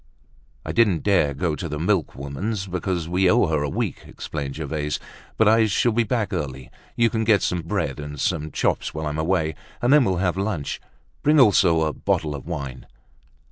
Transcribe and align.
"I 0.65 0.71
didn't 0.71 1.03
dare 1.03 1.35
go 1.35 1.55
to 1.55 1.69
the 1.69 1.77
milkwoman's, 1.77 2.65
because 2.65 3.07
we 3.07 3.29
owe 3.29 3.45
her 3.45 3.61
a 3.61 3.69
week," 3.69 4.01
explained 4.07 4.55
Gervaise. 4.55 4.97
"But 5.37 5.47
I 5.47 5.67
shall 5.67 5.91
be 5.91 6.01
back 6.03 6.33
early; 6.33 6.71
you 6.95 7.11
can 7.11 7.23
get 7.23 7.43
some 7.43 7.61
bread 7.61 7.99
and 7.99 8.19
some 8.19 8.49
chops 8.51 8.95
whilst 8.95 9.09
I'm 9.09 9.19
away, 9.19 9.53
and 9.79 9.93
then 9.93 10.03
we'll 10.03 10.15
have 10.17 10.37
lunch. 10.37 10.81
Bring 11.21 11.39
also 11.39 11.81
a 11.83 11.93
bottle 11.93 12.33
of 12.33 12.47
wine." 12.47 12.87